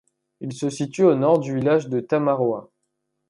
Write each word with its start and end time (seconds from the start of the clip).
Il 0.39 0.51
se 0.53 0.71
situe 0.71 1.03
au 1.03 1.13
nord 1.13 1.37
du 1.37 1.53
village 1.53 1.87
de 1.87 1.99
Tamaroa. 1.99 2.71